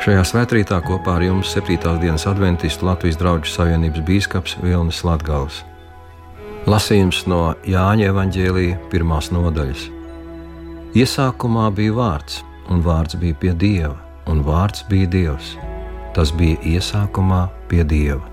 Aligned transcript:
Šajā 0.00 0.22
svētkrītā 0.24 0.78
kopā 0.80 1.18
ar 1.18 1.22
jums 1.26 1.50
7. 1.52 1.76
dienas 2.00 2.22
adventistu 2.24 2.86
Latvijas 2.88 3.18
draugu 3.20 3.50
savienības 3.52 4.00
bīskaps 4.06 4.54
Vilnis 4.62 5.02
Latgals. 5.04 5.58
Lasījums 6.64 7.26
no 7.28 7.50
Jāņa 7.68 8.08
evaņģēlīja 8.08 8.78
pirmās 8.88 9.28
nodaļas. 9.28 9.82
Iesākumā 10.96 11.66
bija 11.76 11.98
vārds, 11.98 12.40
un 12.72 12.80
vārds 12.80 13.20
bija 13.20 13.36
pie 13.44 13.52
Dieva, 13.52 13.92
un 14.24 14.40
vārds 14.48 14.88
bija 14.88 15.12
Dievs. 15.18 15.52
Tas 16.16 16.32
bija 16.32 16.56
iesākumā 16.64 17.44
pie 17.68 17.84
Dieva. 17.84 18.24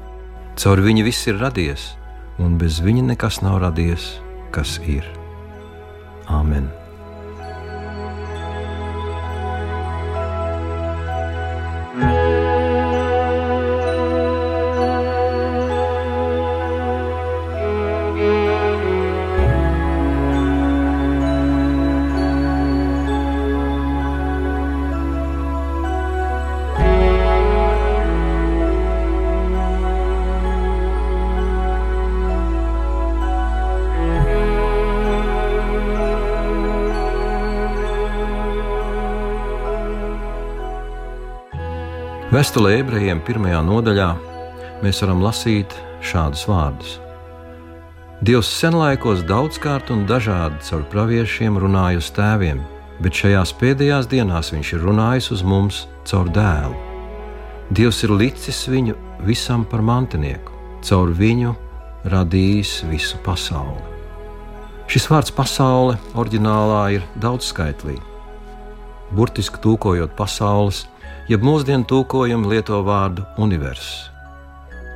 Caur 0.56 0.80
viņu 0.88 1.04
viss 1.12 1.28
ir 1.28 1.36
radies, 1.44 1.98
un 2.40 2.56
bez 2.56 2.80
viņa 2.80 3.10
nekas 3.12 3.44
nav 3.44 3.60
radies, 3.68 4.14
kas 4.56 4.80
ir. 4.88 5.04
Āmen! 6.32 6.87
Vēstulē 42.28 42.74
ebrejiem 42.82 43.22
pirmajā 43.24 43.62
nodaļā 43.64 44.06
mēs 44.84 44.98
varam 45.00 45.22
lasīt 45.24 45.72
šādus 46.04 46.42
vārdus. 46.50 46.98
Dievs 48.20 48.50
senlaikos 48.52 49.22
daudzkārt 49.30 49.94
un 49.96 50.02
dažādi 50.10 50.60
caur 50.68 50.84
praviešiem 50.92 51.56
runāja 51.64 52.02
uz 52.02 52.10
tēviem, 52.18 52.60
bet 53.00 53.16
šajās 53.16 53.54
pēdējās 53.62 54.10
dienās 54.12 54.52
viņš 54.52 54.72
ir 54.76 54.84
runājis 54.84 55.30
uz 55.38 55.46
mums 55.48 55.78
caur 56.10 56.28
dēlu. 56.36 56.76
Dievs 57.72 58.02
ir 58.04 58.12
licis 58.20 58.60
viņu 58.68 58.98
visam 59.24 59.64
par 59.64 59.86
mantinieku, 59.88 60.52
caur 60.84 61.16
viņu 61.16 61.56
radījis 62.12 62.82
visu 62.92 63.22
pasauli. 63.24 63.80
Šis 64.92 65.08
vārds 65.08 65.32
pasaule 65.32 65.96
oriģinālā 66.12 66.84
ir 67.00 67.08
daudzskaitlīga. 67.24 68.04
Burtiski 69.16 69.64
tūkojot 69.64 70.12
pasaules, 70.20 70.90
jeb 71.28 71.44
mūsdienu 71.44 71.88
tūkojumi 71.88 72.54
lieto 72.54 72.80
vārdu 72.88 73.26
universs. 73.44 74.08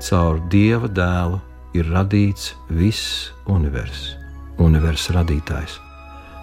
Caur 0.01 0.39
dieva 0.51 0.87
dēlu 0.87 1.39
ir 1.77 1.87
radīts 1.91 2.53
viss 2.69 3.31
universs, 3.51 4.15
universs 4.59 5.11
radītājs. 5.13 5.77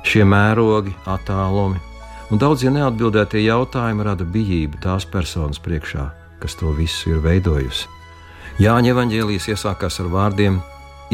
Šie 0.07 0.25
mērogi, 0.25 0.95
attālumi 1.09 1.81
un 2.31 2.41
daudzie 2.41 2.71
neatbildētie 2.73 3.43
jautājumi 3.47 4.05
rada 4.05 4.25
bijību 4.25 4.81
tās 4.85 5.07
personas 5.09 5.61
priekšā, 5.65 6.09
kas 6.43 6.57
to 6.61 6.73
visu 6.77 7.15
ir 7.15 7.23
veidojusi. 7.25 7.89
Jāņa 8.63 8.93
evanģēlijas 8.93 9.49
iesākās 9.55 10.01
ar 10.03 10.13
vārdiem: 10.13 10.61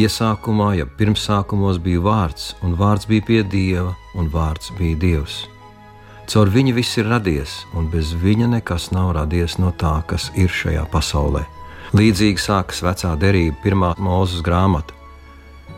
Iesākumā, 0.00 0.72
ja 0.80 0.86
pirmsākumos 0.98 1.78
bija 1.78 2.02
vārds, 2.02 2.54
un 2.66 2.74
vārds 2.74 3.06
bija 3.06 3.26
pie 3.28 3.42
dieva, 3.46 3.94
un 4.18 4.30
vārds 4.32 4.72
bija 4.78 4.98
dievs. 4.98 5.44
Caur 6.24 6.48
viņu 6.48 6.72
viss 6.78 6.96
ir 6.96 7.08
radies, 7.10 7.62
un 7.76 7.90
bez 7.92 8.14
viņa 8.16 8.48
nekas 8.56 8.90
nav 8.96 9.12
radies 9.18 9.58
no 9.60 9.74
tā, 9.76 9.98
kas 10.08 10.30
ir 10.34 10.48
šajā 10.48 10.86
pasaulē. 10.92 11.44
Līdzīgi 11.94 12.40
sākas 12.40 12.80
vecā 12.82 13.12
derība, 13.20 13.58
pirmā 13.62 13.92
mūzes 14.00 14.40
grāmata. 14.42 14.96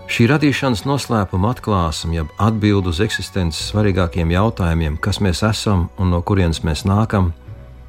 Šī 0.06 0.28
radīšanas 0.30 0.84
noslēpuma 0.86 1.50
atklāsme, 1.50 2.14
jeb 2.14 2.30
atbild 2.38 2.86
uz 2.86 3.02
eksistences 3.02 3.72
svarīgākiem 3.72 4.30
jautājumiem, 4.30 5.00
kas 5.02 5.18
mēs 5.18 5.42
esam 5.42 5.88
un 5.98 6.14
no 6.14 6.22
kurienes 6.22 6.62
mēs 6.62 6.86
nākam, 6.86 7.32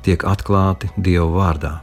tiek 0.02 0.26
atklāti 0.26 0.90
Dieva 0.98 1.30
vārdā. 1.38 1.74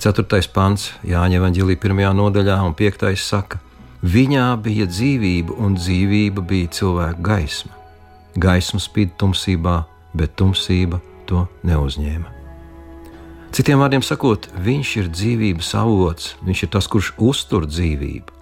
4. 0.00 0.24
pants 0.54 0.92
Jāņa 1.04 1.42
Evanģelī 1.42 1.76
1. 1.76 2.04
nodaļā 2.16 2.56
un 2.64 2.74
5. 2.78 3.10
saka: 3.20 3.60
Viņā 4.02 4.48
bija 4.62 4.86
dzīvība, 4.88 5.58
un 5.58 5.76
dzīvība 5.76 6.44
bija 6.48 6.72
cilvēka 6.80 7.28
gaisma. 7.30 7.77
Gaisma 8.36 8.80
spīd 8.82 9.16
tumsībā, 9.18 9.82
bet 10.14 10.36
tumsība 10.36 11.00
to 11.26 11.46
neuzņēma. 11.64 12.34
Citiem 13.54 13.80
vārdiem 13.80 14.04
sakot, 14.04 14.50
viņš 14.60 14.94
ir 15.00 15.08
dzīvības 15.08 15.72
avots, 15.80 16.34
viņš 16.44 16.62
ir 16.66 16.72
tas, 16.74 16.88
kurš 16.90 17.14
uztur 17.16 17.64
dzīvību, 17.64 18.34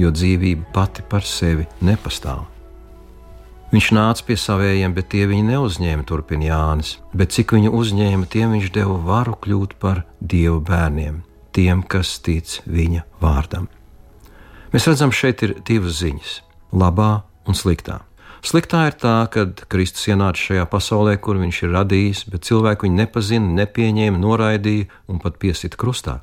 jo 0.00 0.10
dzīvība 0.10 0.70
pati 0.72 1.04
par 1.04 1.26
sevi 1.28 1.68
nepastāv. 1.84 2.46
Viņš 3.74 3.88
nāca 3.92 4.22
pie 4.24 4.36
saviem, 4.38 4.94
bet 4.94 5.10
tie 5.12 5.24
viņu 5.26 5.48
neuzņēma, 5.50 6.06
turpina 6.06 6.46
Jānis. 6.48 6.96
Bet 7.12 7.34
cik 7.34 7.56
viņu 7.56 7.72
uzņēma, 7.74 8.28
tiem 8.30 8.54
viņš 8.54 8.70
deva 8.72 8.94
varu 9.02 9.34
kļūt 9.42 9.74
par 9.82 10.04
dievu 10.22 10.60
bērniem, 10.64 11.18
tiem, 11.52 11.82
kas 11.82 12.14
tic 12.22 12.60
viņa 12.64 13.02
vārdam. 13.20 13.66
Mēs 14.72 14.86
redzam, 14.86 15.12
šeit 15.12 15.42
ir 15.42 15.56
divas 15.66 15.98
ziņas- 15.98 16.40
labā 16.82 17.24
un 17.46 17.54
sliktā. 17.54 18.00
Sliktā 18.46 18.84
ir 18.86 18.94
tā, 18.94 19.24
ka 19.26 19.48
Kristus 19.66 20.04
ienāca 20.06 20.38
šajā 20.38 20.66
pasaulē, 20.70 21.16
kur 21.18 21.40
viņš 21.40 21.56
ir 21.64 21.72
radījis, 21.74 22.20
bet 22.30 22.46
cilvēku 22.46 22.86
viņu 22.86 22.98
nepazina, 23.00 23.48
nepieņēma, 23.58 24.20
noraidīja 24.22 24.86
un 25.10 25.18
pat 25.18 25.40
piesita 25.42 25.74
krustā. 25.80 26.20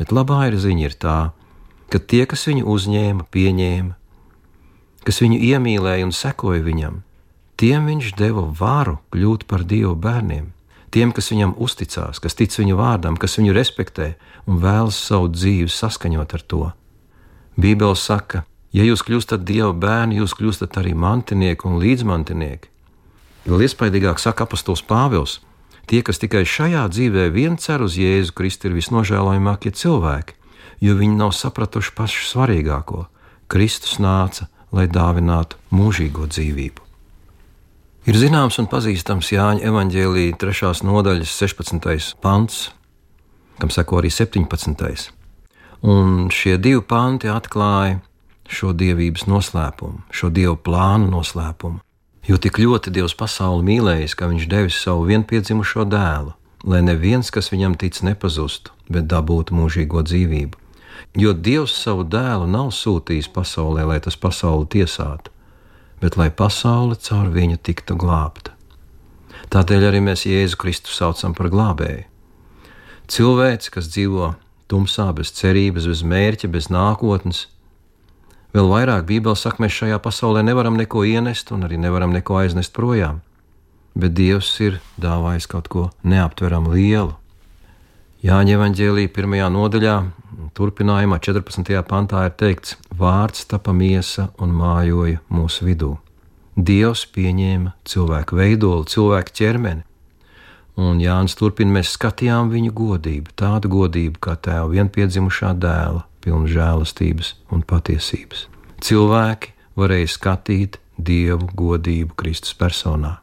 Bet 0.00 0.14
labā 0.14 0.46
ir 0.48 0.56
ziņa 0.56 0.86
ir 0.86 0.96
tā, 0.96 1.18
ka 1.92 2.00
tie, 2.00 2.22
kas 2.30 2.46
viņu 2.48 2.64
uzņēma, 2.72 3.28
pieņēma, 3.28 3.92
kas 5.04 5.20
viņu 5.20 5.42
iemīlēja 5.50 6.08
un 6.08 6.16
sekoja 6.16 6.64
viņam, 6.64 7.02
tiem 7.60 7.92
viņš 7.92 8.14
deva 8.16 8.48
varu 8.48 8.96
kļūt 9.12 9.44
par 9.50 9.68
Dieva 9.68 9.92
bērniem. 9.92 10.54
Tiem, 10.88 11.12
kas 11.12 11.28
viņam 11.28 11.52
uzticās, 11.60 12.16
kas 12.16 12.32
tic 12.32 12.54
viņa 12.56 12.80
vārdam, 12.80 13.20
kas 13.20 13.36
viņu 13.36 13.52
respektē 13.52 14.14
un 14.48 14.62
vēlas 14.62 14.96
savu 14.96 15.28
dzīvi 15.34 15.68
saskaņot 15.68 16.32
ar 16.32 16.44
to. 16.48 16.62
Bībele 17.60 17.92
saka, 17.92 18.46
Ja 18.76 18.84
jūs 18.84 19.00
kļūstat 19.06 19.46
dieva 19.48 19.72
bērni, 19.72 20.18
jūs 20.20 20.34
kļūstat 20.36 20.76
arī 20.80 20.92
mantinieki 20.92 21.64
un 21.68 21.78
līdzmantinieki. 21.80 22.68
Vēl 23.48 23.64
iespaidīgāk 23.64 24.20
saka 24.20 24.44
apustulis 24.44 24.84
Pāvils: 24.84 25.38
Tie, 25.88 26.02
kas 26.04 26.20
tikai 26.20 26.44
šajā 26.44 26.84
dzīvē 26.92 27.30
vien 27.32 27.56
cer 27.56 27.80
uz 27.80 27.96
Jēzu 27.96 28.34
Kristu, 28.36 28.68
ir 28.68 28.76
visnožēlojamākie 28.76 29.72
cilvēki, 29.72 30.36
jo 30.84 30.98
viņi 30.98 31.16
nav 31.16 31.32
sapratuši 31.32 31.94
pašu 31.96 32.26
svarīgāko. 32.28 33.06
Kristus 33.48 33.96
nāca, 33.96 34.50
lai 34.68 34.84
dāvinātu 34.84 35.56
mūžīgo 35.72 36.28
dzīvību. 36.28 36.84
Ir 38.08 38.16
zināms 38.20 38.58
un 38.60 38.68
pazīstams 38.68 39.32
Jāņa 39.32 39.64
evanģēlīja 39.68 40.36
3. 40.40 40.74
nodaļas 40.84 41.32
16. 41.40 42.20
pants, 42.20 42.68
kam 43.60 43.72
seko 43.72 44.02
arī 44.02 44.12
17. 44.12 45.08
Un 45.88 46.28
šie 46.32 46.58
divi 46.60 46.84
panti 46.84 47.32
atklāja 47.32 48.02
šo 48.48 48.72
dievības 48.72 49.28
noslēpumu, 49.28 50.02
šo 50.10 50.32
dievu 50.32 50.56
plānu 50.56 51.10
noslēpumu. 51.12 51.82
Jo 52.28 52.36
tik 52.36 52.58
ļoti 52.60 52.92
Dievs 52.92 53.14
pasauli 53.16 53.64
mīlējis, 53.64 54.14
ka 54.18 54.28
Viņš 54.28 54.48
devis 54.50 54.80
savu 54.82 55.06
vienpiedzimušo 55.08 55.86
dēlu, 55.88 56.34
lai 56.64 56.82
neviens, 56.84 57.30
kas 57.32 57.48
viņam 57.52 57.78
tic, 57.80 58.02
nepazustu, 58.04 58.74
bet 58.88 59.08
dabūtu 59.08 59.56
mūžīgo 59.56 60.02
dzīvību. 60.04 60.58
Jo 61.16 61.32
Dievs 61.32 61.72
savu 61.72 62.04
dēlu 62.04 62.48
nav 62.50 62.68
sūtījis 62.76 63.30
pasaulē, 63.32 63.86
lai 63.88 64.00
tas 64.04 64.16
pasauli 64.16 64.68
tiesātu, 64.76 65.32
bet 66.02 66.18
lai 66.20 66.28
pasaule 66.28 66.98
caur 67.00 67.32
viņu 67.32 67.56
tiktu 67.64 67.96
glābta. 67.96 68.52
Tādēļ 69.48 69.88
arī 69.88 70.02
mēs 70.04 70.26
Jēzu 70.28 70.58
Kristu 70.60 70.92
saucam 70.92 71.32
par 71.32 71.48
glābēju. 71.48 72.04
Cilvēks, 73.08 73.70
kas 73.72 73.88
dzīvo 73.88 74.34
tumsā, 74.68 75.08
bez 75.16 75.32
cerības, 75.32 75.88
bez 75.88 76.04
mērķa, 76.04 76.50
bez 76.52 76.68
nākotnes, 76.68 77.46
Vēl 78.56 78.68
vairāk 78.70 79.04
Bībelē 79.08 79.36
saka, 79.36 79.60
mēs 79.60 79.76
šajā 79.76 79.98
pasaulē 80.00 80.42
nevaram 80.46 80.78
neko 80.80 81.04
ienest 81.04 81.52
un 81.52 81.66
arī 81.66 81.76
nevaram 81.80 82.14
neko 82.16 82.38
aiznest 82.40 82.72
projām. 82.76 83.20
Bet 83.98 84.14
Dievs 84.16 84.48
ir 84.64 84.78
dāvājis 85.00 85.48
kaut 85.50 85.68
ko 85.68 85.88
neaptveramu 86.06 86.72
lielu. 86.72 87.12
Jāņa 88.24 88.56
evanģēlīja 88.56 89.12
pirmajā 89.14 89.50
nodaļā, 89.54 89.96
turpinājumā 90.58 91.20
14. 91.22 91.76
pantā 91.86 92.24
ir 92.26 92.34
teikts: 92.40 92.78
Vārds 92.90 93.44
tapa 93.46 93.74
miesa 93.76 94.30
un 94.42 94.56
mājoja 94.58 95.20
mūsu 95.30 95.68
vidū. 95.68 95.92
Dievs 96.56 97.04
pieņēma 97.14 97.76
cilvēku 97.86 98.40
veidolu, 98.40 98.88
cilvēku 98.90 99.34
ķermeni, 99.38 99.84
un 100.74 100.98
Jānis 101.02 101.36
turpina, 101.38 101.76
mēs 101.76 101.92
skatījām 101.94 102.50
viņu 102.50 102.72
godību, 102.74 103.34
tādu 103.38 103.70
godību 103.70 104.18
kā 104.24 104.34
tēva 104.34 104.66
vienpiedzimušā 104.72 105.52
dēla, 105.62 106.02
pilnu 106.28 106.50
žēlastības 106.52 107.32
un 107.54 107.64
patiesības. 107.64 108.44
Cilvēki 108.84 109.54
varēja 109.78 110.12
skatīt 110.12 110.76
dievu 110.98 111.48
godību 111.56 112.16
Kristus 112.18 112.52
personā. 112.58 113.18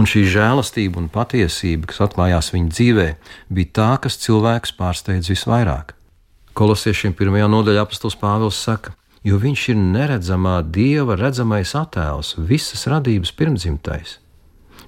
Un 0.00 0.08
šī 0.08 0.22
žēlastība 0.32 1.00
un 1.02 1.10
patiesība, 1.12 1.90
kas 1.90 2.00
atklājās 2.06 2.52
viņa 2.54 2.70
dzīvē, 2.72 3.08
bija 3.52 3.72
tā, 3.76 3.90
kas 4.00 4.16
cilvēks 4.22 4.72
pārsteidz 4.78 5.28
visvairāk. 5.34 5.92
Kolosiešiem 6.56 7.12
pirmajā 7.16 7.48
nodaļā 7.52 7.82
apustulis 7.84 8.16
Pāvils 8.16 8.56
saka, 8.56 8.94
jo 9.26 9.36
viņš 9.42 9.66
ir 9.74 9.82
neredzamā 9.82 10.62
dieva 10.72 11.18
redzamais 11.20 11.74
attēls, 11.76 12.36
visas 12.38 12.86
radības 12.88 13.34
pirmdzimtais. 13.36 14.16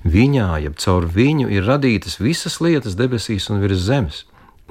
Viņā, 0.09 0.49
jeb 0.63 0.79
caur 0.81 1.05
viņu, 1.11 1.51
ir 1.53 1.67
radītas 1.69 2.17
visas 2.23 2.61
lietas 2.65 2.97
debesīs 2.97 3.51
un 3.53 3.61
virs 3.61 3.83
zemes. 3.85 4.25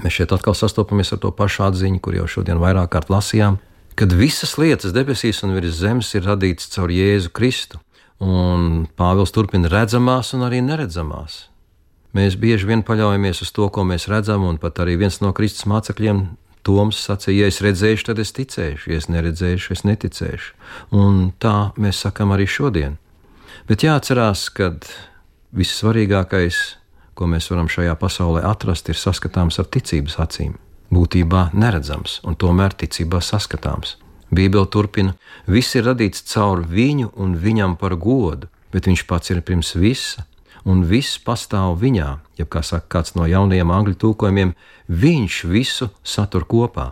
Mēs 0.04 0.20
šeit 0.20 0.34
atkal 0.36 0.54
sastopamies 0.58 1.14
ar 1.16 1.22
to 1.24 1.32
pašu 1.34 1.66
atziņu, 1.68 2.00
kur 2.04 2.18
jau 2.18 2.28
šodien 2.30 2.62
vairāk 2.62 2.92
kārt 2.94 3.10
lasījām, 3.10 3.58
kad 3.98 4.14
visas 4.14 4.56
lietas 4.62 4.94
debesīs 4.94 5.42
un 5.46 5.56
virs 5.58 5.80
zemes 5.80 6.14
ir 6.14 6.28
radītas 6.28 6.70
caur 6.76 6.94
Jēzu 6.94 7.34
Kristu. 7.34 7.82
Un 8.22 8.88
Pāvils 8.98 9.34
turpina 9.34 9.70
redzamās 9.70 10.34
un 10.38 10.46
arī 10.46 10.62
neredzamās. 10.66 11.48
Mēs 12.18 12.38
bieži 12.40 12.70
vien 12.70 12.82
paļaujamies 12.86 13.44
uz 13.46 13.52
to, 13.54 13.68
ko 13.74 13.84
mēs 13.86 14.08
redzam, 14.10 14.46
un 14.48 14.58
pat 14.62 14.80
arī 14.82 14.96
viens 14.98 15.20
no 15.22 15.34
Kristus 15.38 15.68
mācekļiem, 15.70 16.26
Toms, 16.68 16.98
sacīja, 17.00 17.46
ja 17.46 17.52
es 17.52 17.62
redzēšu, 17.64 18.10
tad 18.10 18.20
es 18.20 18.34
ticēšu, 18.36 18.90
ja 18.92 18.98
es 19.00 19.06
neredzēšu, 19.08 19.76
es 19.78 19.86
neticēšu. 19.88 20.56
Un 21.00 21.30
tā 21.40 21.72
mēs 21.80 22.02
sakam 22.04 22.34
arī 22.36 22.44
šodien. 22.50 22.98
Bet 23.70 23.86
jāatcerās, 23.86 24.50
ka 24.52 24.74
vissvarīgākais, 25.56 26.60
ko 27.18 27.28
mēs 27.30 27.50
varam 27.52 27.70
šajā 27.72 27.96
pasaulē 27.98 28.44
atrast, 28.46 28.90
ir 28.90 29.00
saskatāms 29.00 29.58
ar 29.62 29.68
ticības 29.74 30.20
acīm. 30.22 30.56
Būtībā 30.94 31.50
neredzams, 31.58 32.22
un 32.24 32.38
tomēr 32.40 32.76
ticībā 32.78 33.20
saskatāms. 33.26 33.98
Bībele 34.32 34.68
turpina, 34.72 35.16
viss 35.48 35.76
ir 35.76 35.88
radīts 35.88 36.24
caur 36.32 36.62
viņu 36.68 37.12
un 37.16 37.36
viņam 37.42 37.76
par 37.80 37.96
godu, 38.00 38.48
bet 38.72 38.88
viņš 38.88 39.04
pats 39.08 39.32
ir 39.34 39.42
pirms 39.42 39.74
visa, 39.80 40.28
un 40.68 40.84
viss 40.88 41.20
pastāv 41.24 41.78
viņā, 41.82 42.10
ja 42.40 42.46
kā 42.46 42.64
saka 42.64 42.88
kāds 42.98 43.16
no 43.16 43.28
jaunajiem 43.28 43.72
angļu 43.72 43.96
tūkojumiem, 44.04 44.54
viņš 44.88 45.44
visu 45.52 45.90
satur 46.04 46.48
kopā, 46.48 46.92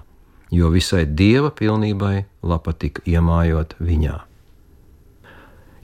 jo 0.51 0.71
visai 0.71 1.05
dieva 1.05 1.51
pilnībai 1.51 2.25
lapa 2.43 2.73
tika 2.73 3.03
iemājot 3.05 3.75
viņā. 3.79 4.21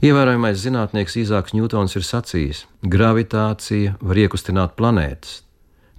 Ievērojamais 0.02 0.56
zinātnieks 0.58 1.14
Īzāks 1.20 1.52
Ņūtons 1.54 1.92
ir 1.94 2.02
sacījis, 2.02 2.64
gravitācija 2.82 3.92
var 4.02 4.18
iekustināt 4.18 4.72
planētas, 4.74 5.36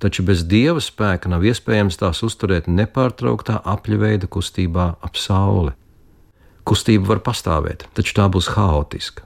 taču 0.03 0.25
bez 0.27 0.41
dieva 0.43 0.81
spēka 0.83 1.29
nav 1.31 1.45
iespējams 1.47 1.95
tās 2.01 2.19
uzturēt 2.27 2.65
nepārtrauktā 2.67 3.61
apļveida 3.63 4.27
kustībā 4.27 4.87
ap 4.99 5.15
sauli. 5.15 5.71
Kustība 6.67 7.13
var 7.13 7.21
pastāvēt, 7.23 7.85
taču 7.95 8.17
tā 8.17 8.25
būs 8.27 8.49
haotiska, 8.57 9.23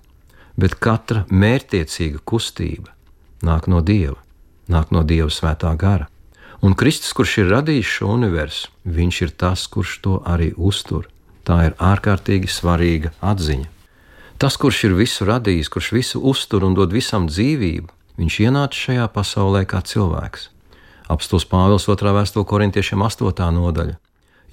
bet 0.62 0.76
katra 0.78 1.24
mērķtiecīga 1.32 2.22
kustība 2.22 2.94
nāk 3.50 3.66
no 3.74 3.82
dieva, 3.82 4.20
nāk 4.70 4.94
no 4.94 5.02
dieva 5.02 5.32
svētā 5.34 5.72
gara. 5.74 6.06
Un 6.62 6.78
Kristus, 6.78 7.16
kurš 7.18 7.40
ir 7.42 7.50
radījis 7.56 7.96
šo 7.96 8.12
universu, 8.14 8.70
viņš 8.86 9.24
ir 9.26 9.34
tas, 9.42 9.66
kurš 9.74 9.98
to 10.06 10.20
arī 10.22 10.52
uztur. 10.54 11.10
Tā 11.50 11.64
ir 11.72 11.76
ārkārtīgi 11.82 12.54
svarīga 12.54 13.16
atziņa. 13.26 13.72
Tas, 14.38 14.54
kurš 14.54 14.84
ir 14.86 14.94
visu 14.94 15.26
radījis, 15.26 15.70
kurš 15.74 15.88
visu 15.96 16.20
uztur 16.22 16.62
un 16.68 16.76
dod 16.78 16.92
visam 16.94 17.26
dzīvību, 17.26 17.90
viņš 18.22 18.36
ienāca 18.46 18.78
šajā 18.78 19.08
pasaulē 19.10 19.64
kā 19.66 19.82
cilvēks. 19.82 20.52
Apstults 21.10 21.48
Pāvils 21.50 21.88
2. 21.90 22.12
vēstule 22.14 22.46
korintiešiem 22.46 23.02
8. 23.02 23.48
nodaļa. 23.56 23.96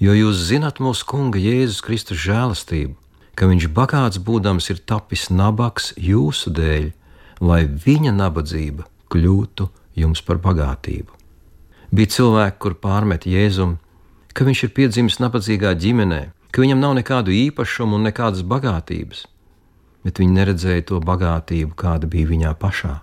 Jo 0.01 0.15
jūs 0.17 0.41
zinat 0.49 0.81
mūsu 0.81 1.05
Kunga 1.05 1.37
Jēzus 1.37 1.83
Kristus 1.85 2.17
žēlastību, 2.23 2.95
ka 3.37 3.45
Viņš 3.51 3.67
bagāts 3.75 4.17
būdams 4.17 4.71
ir 4.73 4.81
tapis 4.89 5.27
nabaks 5.29 5.93
jūsu 6.01 6.49
dēļ, 6.55 6.89
lai 7.45 7.61
viņa 7.67 8.15
nabadzība 8.15 8.87
kļūtu 9.13 9.69
jums 10.01 10.23
par 10.25 10.41
bagātību. 10.41 11.11
Bija 11.93 12.13
cilvēki, 12.15 12.57
kur 12.57 12.79
pārmet 12.81 13.27
Jēzum, 13.29 13.77
ka 14.33 14.47
viņš 14.47 14.65
ir 14.65 14.73
piedzimis 14.73 15.21
nabadzīgā 15.21 15.75
ģimenē, 15.77 16.21
ka 16.49 16.63
viņam 16.63 16.81
nav 16.81 16.97
nekādu 16.97 17.35
īpašumu 17.35 17.99
un 17.99 18.09
nekādas 18.09 18.41
bagātības, 18.47 19.27
bet 20.05 20.21
viņi 20.21 20.37
neredzēja 20.37 20.85
to 20.91 21.01
bagātību, 21.01 21.73
kāda 21.73 22.07
bija 22.09 22.29
viņā 22.29 22.53
pašā. 22.61 22.99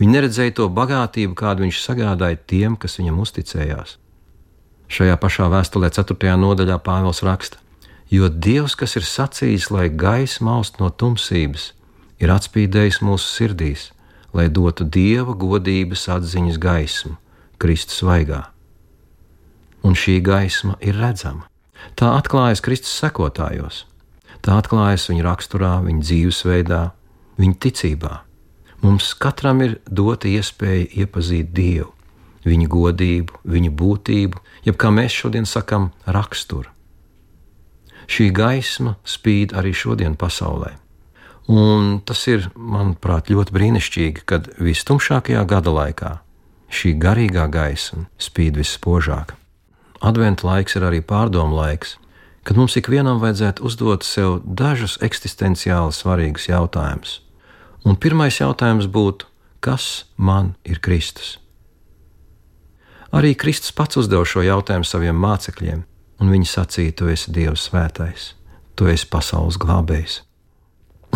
Viņi 0.00 0.12
neredzēja 0.16 0.56
to 0.58 0.68
bagātību, 0.74 1.34
kādu 1.38 1.64
viņš 1.64 1.80
sagādāja 1.84 2.38
tiem, 2.50 2.76
kas 2.76 2.98
viņam 3.00 3.22
uzticējās. 3.22 3.96
Šajā 4.90 5.16
pašā 5.22 5.46
vēstulē, 5.52 5.90
4. 5.94 6.34
nodaļā, 6.42 6.76
Pāvils 6.82 7.22
raksta: 7.22 7.62
Jo 8.10 8.28
Dievs, 8.28 8.74
kas 8.74 8.96
ir 8.98 9.06
sacījis, 9.06 9.70
lai 9.70 9.86
gaisa 9.88 10.42
maust 10.44 10.80
no 10.82 10.90
tumsības, 10.90 11.70
ir 12.18 12.32
atspīdējis 12.34 12.98
mūsu 13.06 13.28
sirdīs, 13.36 13.90
lai 14.34 14.48
dotu 14.50 14.84
Dieva 14.84 15.36
godības 15.38 16.08
atziņas 16.16 16.58
gaismu 16.58 17.14
Kristus 17.62 18.02
vaigā. 18.02 18.48
Un 19.86 19.94
šī 19.94 20.18
gaisma 20.24 20.74
ir 20.82 20.98
redzama. 20.98 21.46
Tā 21.96 22.10
atklājas 22.18 22.60
Kristus 22.60 22.92
sekotājos, 23.00 23.84
tā 24.44 24.58
atklājas 24.60 25.08
viņa 25.10 25.24
raksturā, 25.26 25.76
viņa 25.84 26.04
dzīvesveidā, 26.06 26.82
viņa 27.40 27.56
ticībā. 27.64 28.12
Mums 28.80 29.12
katram 29.20 29.60
ir 29.64 29.78
dota 29.84 30.28
iespēja 30.30 30.88
iepazīt 31.04 31.52
Dievu, 31.56 31.90
viņa 32.48 32.68
godību, 32.72 33.40
viņa 33.44 33.72
būtību, 33.76 34.44
jeb 34.64 34.78
kā 34.80 34.92
mēs 34.94 35.16
šodien 35.22 35.48
sakām, 35.48 35.90
raksturu. 36.06 36.70
Šī 38.10 38.30
gaisma 38.34 38.96
spīd 39.06 39.52
arī 39.54 39.74
šodien 39.76 40.16
pasaulē. 40.18 40.72
Un 41.50 42.00
tas 42.06 42.24
ir, 42.30 42.48
manuprāt, 42.54 43.30
ļoti 43.30 43.54
brīnišķīgi, 43.54 44.24
kad 44.26 44.48
vistumšākajā 44.62 45.44
gada 45.50 45.72
laikā 45.74 46.16
šī 46.70 46.94
garīgā 47.02 47.48
gaisma 47.50 48.06
spīd 48.22 48.58
vispožāk. 48.60 49.34
Adventa 50.00 50.46
laiks 50.46 50.78
ir 50.78 50.86
arī 50.86 51.02
pārdomu 51.04 51.58
laiks, 51.58 51.98
kad 52.44 52.56
mums 52.56 52.76
ikvienam 52.80 53.20
vajadzētu 53.22 53.64
uzdot 53.64 54.06
sev 54.06 54.40
dažus 54.44 54.98
eksistenciāli 55.04 55.92
svarīgus 55.94 56.48
jautājumus 56.50 57.20
Un 57.80 57.96
pirmais 57.96 58.36
jautājums 58.36 58.84
būtu, 58.92 59.24
kas 59.64 60.04
man 60.20 60.52
ir 60.68 60.82
Kristus? 60.84 61.38
Arī 63.10 63.32
Kristus 63.34 63.72
pats 63.72 63.96
uzdeva 63.96 64.26
šo 64.28 64.44
jautājumu 64.44 64.84
saviem 64.84 65.16
mācekļiem, 65.16 65.80
un 66.20 66.32
viņi 66.34 66.48
sacīja, 66.50 66.96
tu 67.00 67.08
esi 67.10 67.32
Dieva 67.32 67.56
svētais, 67.56 68.34
tu 68.76 68.90
esi 68.92 69.08
pasaules 69.08 69.56
glābējs. 69.58 70.20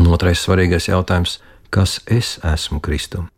Un 0.00 0.08
otrais 0.10 0.40
svarīgais 0.40 0.88
jautājums, 0.88 1.36
kas 1.70 2.00
es 2.08 2.38
esmu 2.42 2.80
Kristum? 2.80 3.28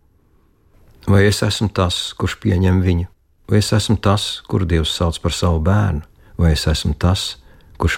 Vai 1.11 1.27
es 1.27 1.43
esmu 1.43 1.69
tas, 1.75 2.15
kurš 2.17 2.39
pieņem 2.43 2.79
viņu, 2.83 3.11
vai 3.51 3.59
es 3.59 3.73
esmu 3.75 3.99
tas, 3.99 4.41
kuru 4.47 4.71
Dievs 4.71 4.95
sauc 4.95 5.19
par 5.23 5.35
savu 5.35 5.59
bērnu, 5.67 6.07
vai 6.39 6.55
es 6.55 6.65
esmu 6.71 6.95
tas, 6.95 7.35
kurš 7.35 7.46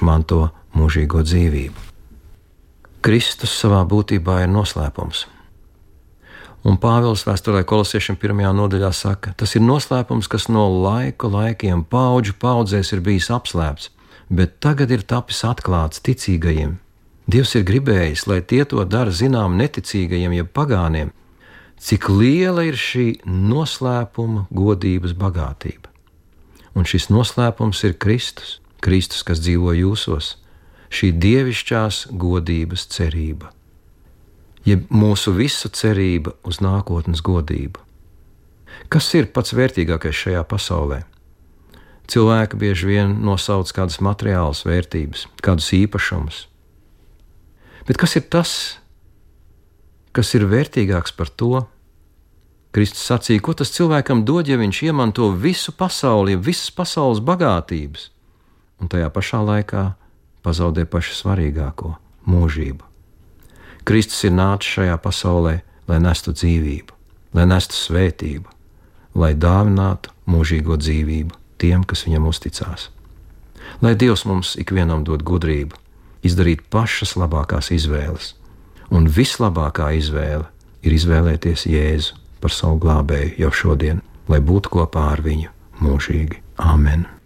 manto 0.03 0.49
mūžīgo 0.75 1.23
dzīvību? 1.23 1.85
Kristus 3.05 3.55
savā 3.55 3.85
būtībā 3.87 4.43
ir 4.43 4.51
noslēpums. 4.51 5.27
Un 6.67 6.77
Pāvils 6.83 7.23
vēsturē 7.25 7.63
kolosiešiem 7.69 8.19
pirmajā 8.19 8.51
nodaļā 8.59 8.91
saka, 8.93 9.33
tas 9.39 9.55
ir 9.55 9.63
noslēpums, 9.63 10.27
kas 10.29 10.49
no 10.51 10.67
laika 10.83 11.31
laikiem, 11.31 11.85
paudžu 11.87 12.35
paudzēs 12.43 12.91
ir 12.97 13.05
bijis 13.07 13.31
apslēpts, 13.31 13.93
bet 14.29 14.59
tagad 14.61 14.91
ir 14.91 15.07
tapis 15.07 15.45
atklāts 15.47 16.03
ticīgajiem. 16.03 16.77
Dievs 17.31 17.55
ir 17.55 17.65
gribējis, 17.69 18.27
lai 18.27 18.41
tie 18.43 18.65
to 18.69 18.83
dara 18.89 19.13
zinām 19.15 19.57
neticīgajiem, 19.61 20.35
jeb 20.41 20.51
pagāniem, 20.57 21.13
cik 21.79 22.09
liela 22.11 22.65
ir 22.67 22.77
šī 22.77 23.21
noslēpuma 23.25 24.49
godības 24.51 25.15
bagātība. 25.15 25.93
Un 26.75 26.89
šis 26.89 27.09
noslēpums 27.13 27.85
ir 27.87 27.97
Kristus, 28.01 28.59
Kristus, 28.85 29.25
kas 29.27 29.41
dzīvo 29.43 29.75
jūsos, 29.75 30.37
šī 30.95 31.13
dievišķās 31.21 32.07
godības 32.17 32.87
cerība, 32.95 33.51
jeb 34.67 34.89
mūsu 34.93 35.35
visu 35.37 35.71
cerība 35.75 36.35
uz 36.47 36.63
nākotnes 36.65 37.23
godību. 37.25 37.83
Kas 38.89 39.09
ir 39.19 39.29
pats 39.35 39.53
vērtīgākais 39.57 40.17
šajā 40.17 40.45
pasaulē? 40.49 41.03
Cilvēki 42.09 42.57
bieži 42.57 42.89
vien 42.89 43.19
nosauc 43.21 43.69
kādas 43.77 43.99
materiālas 44.01 44.63
vērtības, 44.65 45.27
kādus 45.45 45.75
īpašumus. 45.77 46.47
Bet 47.89 47.99
kas 48.01 48.17
ir 48.17 48.25
tas, 48.33 48.53
kas 50.17 50.33
ir 50.39 50.47
vērtīgāks 50.49 51.13
par 51.17 51.29
to? 51.29 51.67
Kristus 52.73 53.05
sacīja, 53.09 53.43
ko 53.45 53.55
tas 53.57 53.73
cilvēkam 53.75 54.23
dod, 54.29 54.49
ja 54.49 54.57
viņš 54.61 54.81
iemanto 54.89 55.29
visu 55.33 55.73
pasauli, 55.77 56.37
visas 56.37 56.71
pasaules 56.73 57.21
bagātības, 57.25 58.11
un 58.81 58.89
tajā 58.91 59.09
pašā 59.13 59.41
laikā 59.45 59.85
pazaudē 60.43 60.85
pašu 60.87 61.17
svarīgāko- 61.19 61.97
mūžību. 62.33 62.85
Kristus 63.85 64.25
ir 64.25 64.33
nācis 64.33 64.75
šajā 64.77 64.97
pasaulē, 65.01 65.61
lai 65.89 65.99
nestu 65.99 66.33
dzīvību, 66.33 66.93
lai 67.35 67.47
nestu 67.47 67.75
svētību, 67.75 68.47
lai 69.15 69.35
dāvinātu 69.35 70.13
mūžīgo 70.29 70.77
dzīvību 70.77 71.33
tiem, 71.59 71.85
kas 71.85 72.05
viņam 72.05 72.29
uzticās. 72.29 72.89
Lai 73.83 73.95
Dievs 73.95 74.25
mums 74.25 74.57
ikvienam 74.57 75.05
dod 75.05 75.23
gudrību, 75.23 75.75
izdarīt 76.23 76.69
pašas 76.71 77.17
labākās 77.17 77.71
izvēles, 77.71 78.35
un 78.91 79.09
vislabākā 79.09 79.93
izvēle 79.99 80.47
ir 80.83 80.93
izvēlēties 80.93 81.67
Jēzu 81.67 82.17
par 82.41 82.55
savu 82.55 82.79
glābēju 82.79 83.39
jau 83.39 83.51
šodien, 83.51 84.03
lai 84.29 84.41
būtu 84.41 84.69
kopā 84.79 85.13
ar 85.13 85.25
viņu 85.25 85.51
mūžīgi. 85.81 86.43
Āmen! 86.59 87.18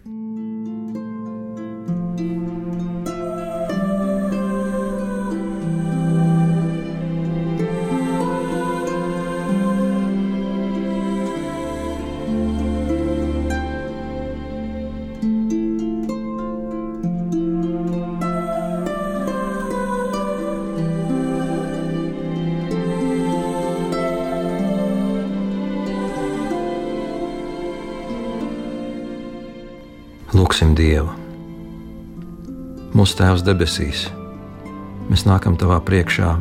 Dievu. 30.83 31.11
Mūsu 32.97 33.15
Tēvs 33.15 33.43
debesīs, 33.47 34.01
mēs 35.07 35.21
nākam 35.23 35.55
Tavā 35.59 35.77
priekšā 35.85 36.31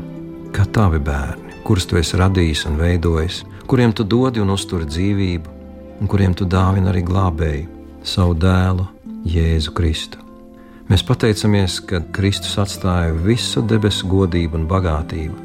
kā 0.57 0.65
Tavi 0.75 0.99
bērni, 0.99 1.61
kurus 1.63 1.87
Tu 1.87 2.01
esi 2.01 2.19
radījis 2.19 2.65
un 2.71 2.81
veidojis, 2.81 3.43
kuriem 3.71 3.95
Tu 3.95 4.03
dodi 4.03 4.43
un 4.43 4.51
uzturi 4.51 4.89
dzīvību, 4.89 5.53
un 6.03 6.11
kuriem 6.11 6.35
Tu 6.35 6.49
dāvini 6.51 6.91
arī 6.91 7.05
glābēju, 7.07 7.69
savu 8.03 8.35
dēlu, 8.43 8.89
Jēzu 9.31 9.77
Kristu. 9.79 10.19
Mēs 10.91 11.07
pateicamies, 11.07 11.79
ka 11.87 12.03
Kristus 12.17 12.59
atstāja 12.59 13.15
visu 13.15 13.63
debesu 13.63 14.11
godību 14.11 14.59
un 14.59 14.67
bagātību 14.73 15.39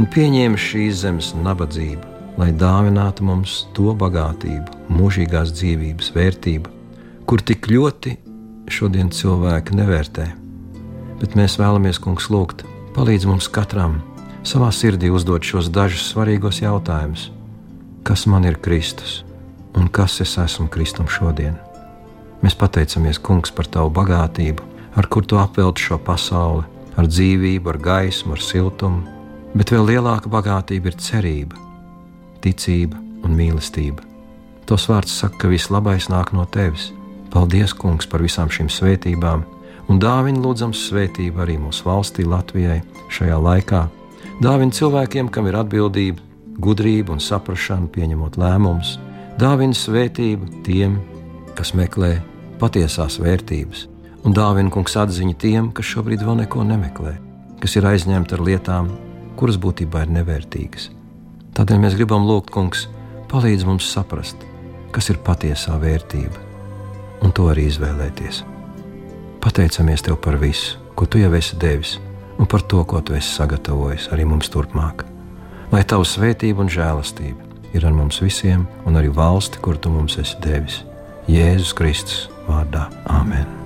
un 0.00 0.10
pieņēma 0.10 0.58
šīs 0.58 1.04
zemes 1.04 1.30
nabadzību, 1.38 2.18
lai 2.42 2.50
dāvinātu 2.50 3.30
mums 3.30 3.62
to 3.78 3.94
bagātību, 4.02 4.82
mūžīgās 4.98 5.54
dzīvības 5.54 6.12
vērtību 6.18 6.76
kur 7.30 7.44
tik 7.46 7.68
ļoti 7.70 8.16
šodien 8.72 9.10
cilvēki 9.12 9.76
nevērtē. 9.78 10.26
Bet 11.20 11.36
mēs 11.36 11.58
vēlamies, 11.60 12.00
Kungs, 12.00 12.30
lūgt, 12.32 12.64
palīdz 12.96 13.26
mums 13.28 13.48
katram 13.52 13.98
savā 14.46 14.70
sirdī 14.72 15.10
uzdot 15.12 15.44
šos 15.44 15.68
dažus 15.72 16.06
svarīgos 16.12 16.62
jautājumus. 16.62 17.28
Kas 18.06 18.24
man 18.30 18.46
ir 18.48 18.56
Kristus 18.62 19.20
un 19.76 19.90
kas 19.92 20.20
es 20.24 20.36
esmu 20.40 20.70
Kristum 20.72 21.08
šodien? 21.10 21.58
Mēs 22.40 22.56
pateicamies, 22.56 23.20
Kungs, 23.20 23.52
par 23.52 23.68
Tavu 23.68 23.92
bagātību, 23.92 24.64
ar 24.96 25.08
kur 25.12 25.26
Tu 25.28 25.36
apvelti 25.36 25.84
šo 25.84 25.98
pasauli, 26.00 26.64
ar 26.96 27.08
dzīvību, 27.08 27.74
ar 27.74 27.78
gaismu, 27.84 28.32
ar 28.32 28.44
siltumu, 28.44 29.04
bet 29.52 29.74
vēl 29.74 29.92
lielāka 29.92 30.32
bagātība 30.32 30.88
ir 30.88 30.96
cerība, 30.96 31.58
ticība 32.40 32.96
un 33.26 33.36
mīlestība. 33.36 34.06
Tos 34.64 34.88
vārds 34.88 35.12
saka, 35.20 35.42
ka 35.42 35.52
viss 35.52 35.68
labais 35.74 36.08
nāk 36.08 36.32
no 36.32 36.46
Tevis 36.48 36.92
Paldies, 37.30 37.70
Kungs, 37.78 38.08
par 38.10 38.24
visām 38.24 38.50
šīm 38.50 38.66
svētībām, 38.72 39.44
un 39.90 40.00
dāvini 40.02 40.40
lūdzams 40.42 40.80
svētību 40.88 41.44
arī 41.44 41.56
mūsu 41.62 41.86
valstī, 41.86 42.24
Latvijai, 42.26 42.80
šajā 43.14 43.38
laikā. 43.38 43.84
Dāvini 44.42 44.74
cilvēkiem, 44.74 45.30
kam 45.30 45.46
ir 45.46 45.60
atbildība, 45.60 46.24
gudrība 46.58 47.14
un 47.14 47.22
saprāšana, 47.22 47.86
pieņemot 47.94 48.38
lēmumus, 48.40 48.96
dāvini 49.38 49.78
svētību 49.78 50.64
tiem, 50.66 50.98
kas 51.54 51.70
meklē 51.78 52.16
patiesās 52.58 53.20
vērtības, 53.22 53.86
un 54.26 54.34
dāvini 54.34 54.74
kungs 54.74 54.98
atziņu 54.98 55.38
tiem, 55.38 55.70
kas 55.76 55.86
šobrīd 55.94 56.26
vēl 56.26 56.42
neko 56.42 56.66
nemeklē, 56.66 57.14
kas 57.62 57.78
ir 57.78 57.86
aizņemti 57.94 58.36
ar 58.36 58.46
lietām, 58.50 58.92
kuras 59.38 59.60
būtībā 59.60 60.02
ir 60.02 60.14
nevērtīgas. 60.18 60.90
Tādēļ 61.54 61.86
mēs 61.86 61.98
gribam 62.00 62.26
lūgt, 62.26 62.50
kungs, 62.54 62.88
palīdz 63.30 63.70
mums 63.70 63.86
saprast, 63.94 64.42
kas 64.90 65.12
ir 65.14 65.22
patiesā 65.22 65.78
vērtība 65.78 66.49
un 67.20 67.34
to 67.36 67.48
arī 67.52 67.68
izvēlēties. 67.70 68.42
Pateicamies 69.40 70.04
Tev 70.04 70.18
par 70.20 70.38
visu, 70.40 70.78
ko 70.94 71.06
Tu 71.06 71.22
jau 71.22 71.32
esi 71.36 71.56
devis, 71.60 71.98
un 72.38 72.48
par 72.48 72.62
to, 72.62 72.82
ko 72.84 73.00
Tu 73.00 73.16
esi 73.18 73.32
sagatavojis 73.36 74.10
arī 74.14 74.26
mums 74.28 74.50
turpmāk. 74.52 75.06
Lai 75.72 75.84
Tava 75.84 76.04
svētība 76.04 76.64
un 76.64 76.72
žēlastība 76.72 77.48
ir 77.76 77.86
ar 77.86 77.94
mums 77.94 78.20
visiem, 78.22 78.66
un 78.86 78.98
arī 78.98 79.12
valsti, 79.14 79.62
kur 79.62 79.78
Tu 79.78 79.92
mums 79.92 80.18
esi 80.18 80.36
devis. 80.44 80.82
Jēzus 81.30 81.76
Kristus 81.78 82.28
vārdā 82.48 82.88
Āmen! 83.06 83.59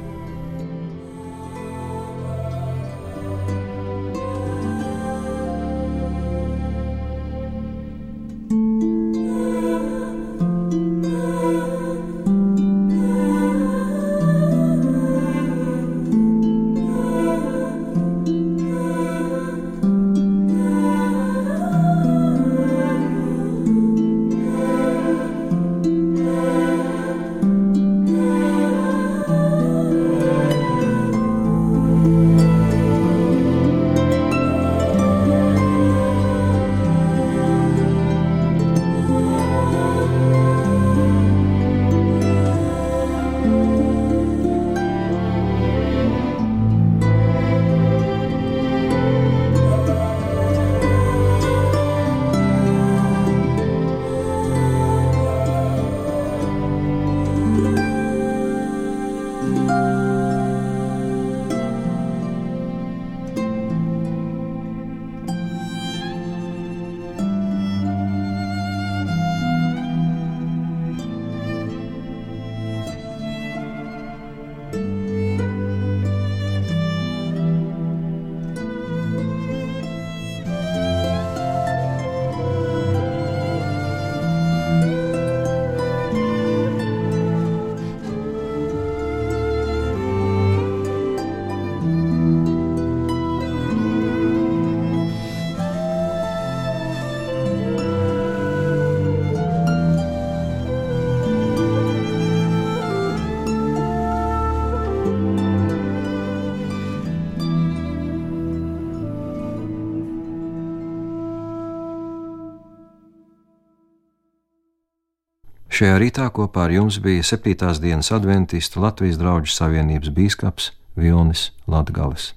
Šajā 115.74 115.94
rītā 115.98 116.28
kopā 116.30 116.68
ar 116.68 116.72
jums 116.76 117.00
bija 117.02 117.24
7. 117.26 117.80
dienas 117.82 118.12
adventistu 118.14 118.78
Latvijas 118.84 119.18
draugu 119.18 119.50
savienības 119.50 120.12
bīskaps 120.14 120.70
Vilnis 120.94 121.48
Latgales. 121.66 122.28